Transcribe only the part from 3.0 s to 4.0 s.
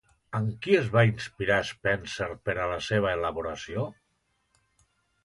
elaboració?